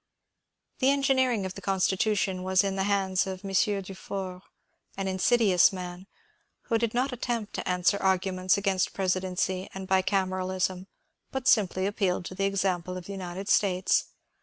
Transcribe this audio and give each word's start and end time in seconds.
The 0.79 0.89
engineering 0.89 1.45
of 1.45 1.53
the 1.53 1.61
Constitution 1.61 2.41
was 2.41 2.63
in 2.63 2.75
the 2.75 2.85
hands 2.89 3.27
of 3.27 3.45
M. 3.45 3.51
Dufaure, 3.51 4.41
an 4.97 5.07
insidious 5.07 5.71
man, 5.71 6.07
who 6.61 6.79
did 6.79 6.95
not 6.95 7.13
attempt 7.13 7.53
to 7.53 7.69
answer 7.69 8.01
arguments 8.01 8.57
against 8.57 8.95
presidency 8.95 9.69
and 9.75 9.87
bicameralism, 9.87 10.87
but 11.29 11.47
simply 11.47 11.85
appealed 11.85 12.25
to 12.25 12.33
the 12.33 12.45
example 12.45 12.97
of 12.97 13.05
the 13.05 13.11
United 13.11 13.47
States. 13.47 14.05